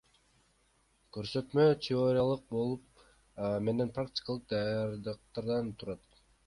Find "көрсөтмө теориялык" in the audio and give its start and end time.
1.17-2.49